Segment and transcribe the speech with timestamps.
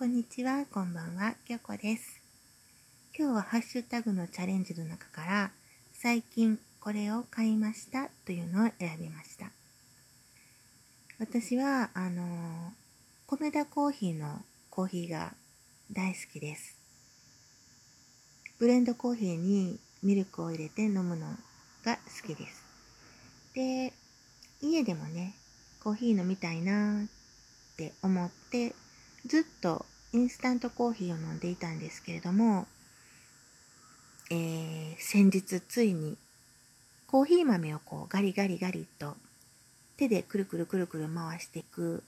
[0.00, 2.22] こんにちは、こんばんは、きょこです。
[3.14, 5.50] 今日はハッシュタグのチャレンジの中から、
[5.92, 9.50] 最近これを買いましたというのを選びました。
[11.18, 12.72] 私は、あの、
[13.26, 15.34] 米田コーヒーのコーヒーが
[15.92, 16.78] 大好きです。
[18.58, 21.26] ブレンドコーヒーにミルクを入れて飲むの
[21.84, 22.64] が好きです。
[23.54, 23.92] で、
[24.62, 25.34] 家でもね、
[25.84, 28.74] コーヒー飲みたいなって思って
[29.30, 32.66] ずっとインスタントコーヒーを飲んでいたんですけれども、
[34.28, 36.16] えー、先日ついに
[37.06, 39.14] コーヒー豆をこうガリガリガリと
[39.96, 42.02] 手でくるくるくるくる回していく、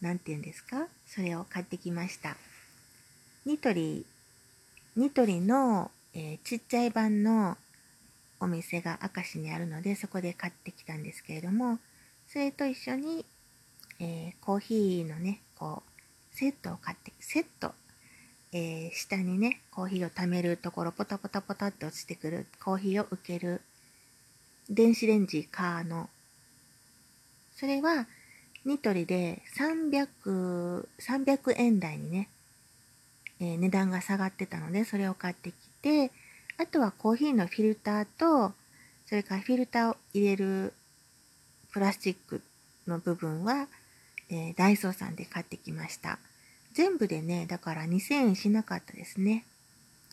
[0.00, 0.88] なんて言うんですか？
[1.06, 2.36] それを買ってきました。
[3.46, 4.04] ニトリ、
[4.96, 7.56] ニトリの、えー、ちっちゃい版の
[8.40, 11.78] お店が明石にあるのでそこで買ってきたんですけれども、
[12.26, 13.24] それと一緒に、
[14.00, 15.90] えー、コーヒーのね、こう、
[16.38, 17.72] セットを買って、セット。
[18.52, 23.60] えー、下にね、コーヒーを溜めるところ、ポタポタポタって落ちてくる、コーヒーを受ける、
[24.70, 26.08] 電子レンジカーの、
[27.56, 28.06] それは、
[28.64, 32.28] ニトリで300、300円台にね、
[33.40, 36.12] えー、値段が下がってたので、それを買ってきて、
[36.56, 38.52] あとはコーヒーのフィルターと、
[39.06, 40.72] それからフィルターを入れる
[41.72, 42.42] プラスチック
[42.86, 43.66] の部分は、
[44.30, 46.20] えー、ダイソーさんで買ってきました。
[46.72, 49.44] 全部でね、だから2000円しなかったですね。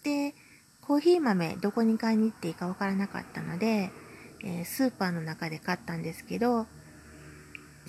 [0.04, 0.34] で、
[0.82, 3.92] コーヒー豆どこに買いに行っていいかわからなかったので、
[4.44, 6.68] えー、スーパーの中で買ったんですけど、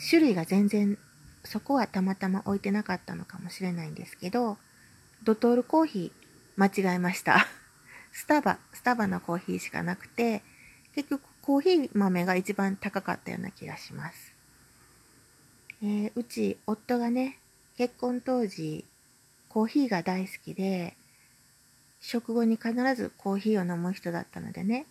[0.08, 0.98] 種類が全然、
[1.44, 4.56] そこはたまたま置いてなかったのかもしれないんですけど、
[5.24, 7.46] ドトールコーヒー間違えました。
[8.12, 10.42] スタバ、スタバのコーヒーしかなくて、
[10.94, 14.32] 結局コーヒー豆が一番高かったような気がします。
[15.82, 17.38] えー、うち夫がね、
[17.76, 18.84] 結婚当時、
[19.48, 20.96] コーヒーが大好きで、
[22.00, 24.86] 食後に必ずコーヒーを飲む人だったのでね。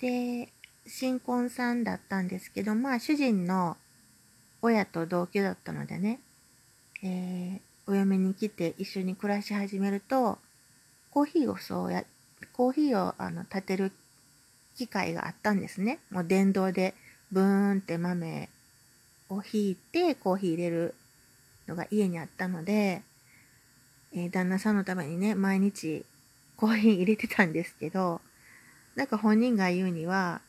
[0.00, 0.48] で、
[0.86, 3.76] 新婚さんだったんですけど、まあ主人の
[4.62, 6.18] 親と同居だったのでね、
[7.04, 10.38] えー、お嫁に来て一緒に暮らし始めると、
[11.10, 12.04] コーヒーをそうや、
[12.52, 13.92] コーヒーをあの立てる
[14.74, 16.00] 機会があったんですね。
[16.10, 16.94] もう電動で
[17.30, 18.48] ブーンって豆
[19.28, 20.94] をひいてコーヒー入れる
[21.68, 23.02] のが家にあったので、
[24.14, 26.04] えー、旦那さんのためにね、毎日
[26.56, 28.20] コーヒー入れてたんですけど、
[28.94, 30.40] なんか本人が言うには、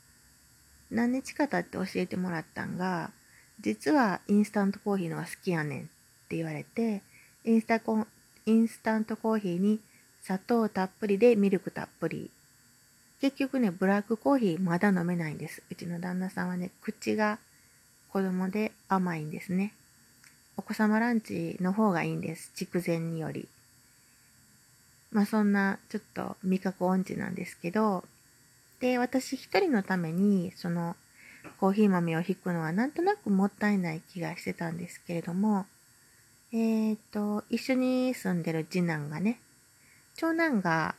[0.91, 3.11] 何日か経って教えてもらったんが、
[3.59, 5.83] 実はインスタントコーヒーのが好きやねんっ
[6.27, 7.01] て言われて、
[7.45, 8.05] インスタコ
[8.45, 9.79] インスタントコーヒーに
[10.21, 12.29] 砂糖たっぷりでミルクたっぷり。
[13.21, 15.63] 結局ね、ブラックコーヒーまだ飲めないんです。
[15.71, 17.39] うちの旦那さんはね、口が
[18.09, 19.73] 子供で甘いんですね。
[20.55, 22.51] お子様ランチの方がいいんです。
[22.55, 23.47] 筑前により。
[25.11, 28.03] まあそんなちょっと味覚音痴なんですけど、
[28.79, 30.95] で、私一人のためにその
[31.59, 35.65] コーヒー豆を引くのはなんとなくもったいない気がしてたんですけれども、
[36.51, 39.39] えっ、ー、と、一緒に住んでる次男がね、
[40.15, 40.95] 長男が、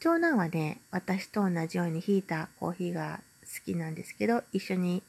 [0.00, 5.02] 長男はね、私と同じように引いたコーヒーが好きなんですけど、一緒に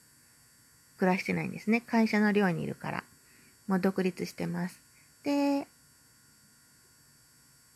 [0.98, 1.82] 暮らしてないんですね。
[1.82, 3.04] 会社の寮にいるから。
[3.70, 4.80] もう独立してます。
[5.24, 5.68] で、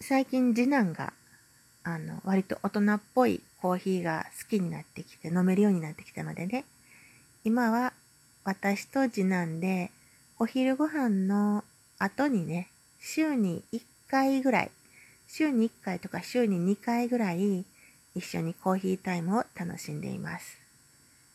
[0.01, 1.13] 最近次男が、
[1.83, 6.65] あの、割と大人っぽいコーヒーが好きになってきて、飲めるようになってきたのでね、
[7.43, 7.93] 今は
[8.43, 9.91] 私と次男で、
[10.39, 11.63] お昼ご飯の
[11.99, 14.71] 後にね、週に1回ぐらい、
[15.27, 17.65] 週に1回とか週に2回ぐらい、
[18.15, 20.57] 一緒にコーヒータイムを楽しんでいます。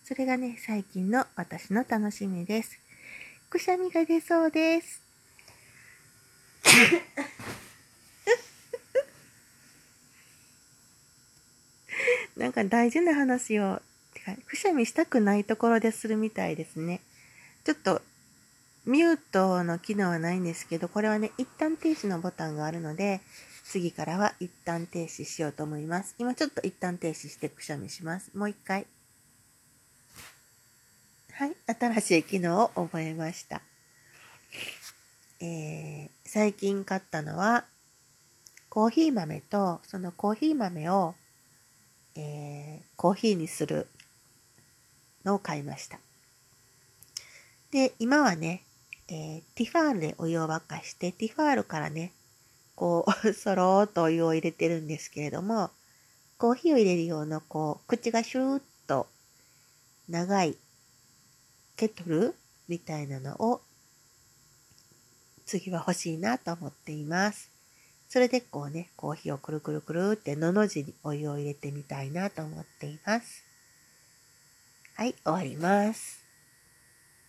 [0.03, 2.88] それがね、最近の私の楽しみです。
[3.51, 5.03] くしゃみが出そうです。
[12.37, 13.81] なんか大事な話を、
[14.13, 17.01] てか、くしゃみしたくないところでするみたいですね。
[17.65, 18.03] ちょっと、
[18.85, 23.21] ミュートの機能はないんですけど、これはね、一旦停止のボタンがあるので、
[23.65, 26.15] 次からは一旦停止しようと思います。
[26.19, 28.31] 今ちょっと一旦停止してくしゃみします。
[28.35, 28.87] もう一回。
[31.39, 33.63] はい、新しい機能を覚えました。
[35.41, 37.65] えー、最近買ったのは、
[38.69, 41.15] コーヒー豆と、そのコーヒー豆を、
[42.17, 43.87] えー、コーヒーにする
[45.25, 46.01] のを買いました。
[47.71, 48.65] で、今はね、
[49.07, 52.15] えー、ティファールでお湯を沸かして、ティファールからね、
[52.75, 55.71] こう、 そろーっとお湯を入れてるんですけれども、
[56.37, 59.07] コーヒーを入れる用の、こう、口がシューッと
[60.09, 60.57] 長い
[61.79, 62.35] ケトル
[62.67, 63.61] みたいなのを
[65.47, 67.53] 次は欲しいなと思っています。
[68.09, 73.45] それでこうね、コーヒーをくるくるくるってのの字にお湯を入れてみたいなと思っています。
[74.97, 76.28] はい、終わります。